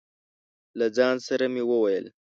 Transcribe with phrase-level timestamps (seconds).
[0.77, 2.05] له ځانه سره مې وويل: